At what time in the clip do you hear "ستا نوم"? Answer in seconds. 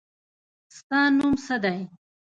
0.77-1.33